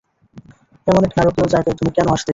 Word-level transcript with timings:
এমন 0.87 1.01
এক 1.03 1.13
নারকীয় 1.17 1.47
জায়গায় 1.47 1.75
তুমি 1.75 1.91
কেন 1.91 2.07
আসতে 2.07 2.19
গেলে? 2.19 2.29